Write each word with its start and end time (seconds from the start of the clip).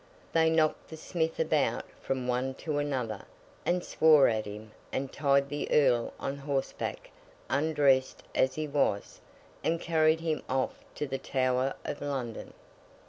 They 0.33 0.49
knocked 0.49 0.87
the 0.87 0.97
Smith 0.97 1.39
about 1.39 1.85
from 2.01 2.27
one 2.27 2.55
to 2.55 2.79
another, 2.79 3.23
and 3.67 3.85
swore 3.85 4.27
at 4.29 4.45
him, 4.47 4.71
and 4.91 5.13
tied 5.13 5.47
the 5.49 5.69
Earl 5.69 6.11
on 6.19 6.37
horseback, 6.37 7.11
undressed 7.51 8.23
as 8.33 8.55
he 8.55 8.67
was, 8.67 9.21
and 9.63 9.79
carried 9.79 10.21
him 10.21 10.41
off 10.49 10.79
to 10.95 11.05
the 11.05 11.19
Tower 11.19 11.75
of 11.85 12.01
London. 12.01 12.55